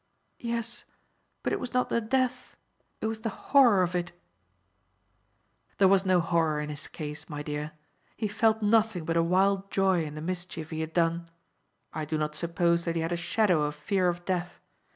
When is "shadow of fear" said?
13.15-14.07